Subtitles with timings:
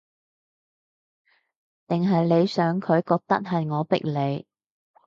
[1.87, 4.47] 定係你想佢覺得，係我逼你